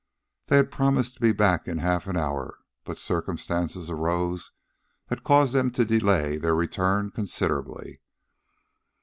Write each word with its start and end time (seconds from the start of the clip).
They 0.47 0.55
had 0.55 0.71
promised 0.71 1.13
to 1.13 1.19
be 1.21 1.31
back 1.31 1.67
in 1.67 1.77
half 1.77 2.07
an 2.07 2.17
hour, 2.17 2.57
but 2.85 2.97
circumstances 2.97 3.87
arose 3.91 4.49
that 5.09 5.23
caused 5.23 5.53
them 5.53 5.69
to 5.73 5.85
delay 5.85 6.39
their 6.39 6.55
return 6.55 7.11
considerably. 7.11 8.01